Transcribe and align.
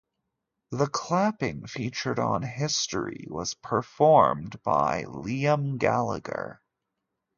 The 0.71 0.87
clapping 0.87 1.67
featured 1.67 2.17
on 2.17 2.41
History 2.41 3.27
was 3.29 3.53
performed 3.53 4.59
by 4.63 5.03
Liam 5.03 5.77
Gallagher. 5.77 6.59